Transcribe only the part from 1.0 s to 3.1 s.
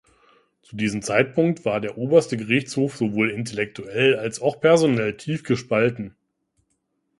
Zeitpunkt war der Oberste Gerichtshof